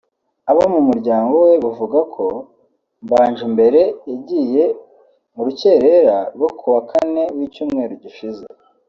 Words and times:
Abo 0.49 0.63
mu 0.73 0.81
muryango 0.87 1.33
we 1.45 1.53
buvuga 1.63 1.99
ko 2.13 2.25
Mbanjimbere 3.03 3.81
yagiye 4.09 4.63
mu 5.33 5.41
rukerera 5.47 6.17
rwo 6.35 6.49
ku 6.57 6.65
wa 6.73 6.81
Kane 6.89 7.23
w’icyumweru 7.37 7.93
gishize 8.03 8.43